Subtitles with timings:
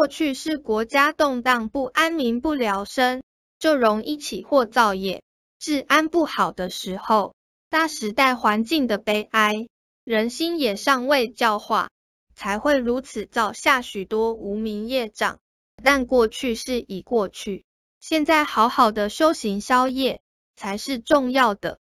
[0.00, 3.22] 过去是国家动荡不安、民不聊生，
[3.58, 5.22] 就容易起祸造业。
[5.58, 7.34] 治安不好的时候，
[7.68, 9.68] 大时代环境的悲哀，
[10.04, 11.90] 人心也尚未教化，
[12.34, 15.38] 才会如此造下许多无名业障。
[15.84, 17.66] 但过去是已过去，
[18.00, 20.22] 现在好好的修行消业
[20.56, 21.78] 才是重要的。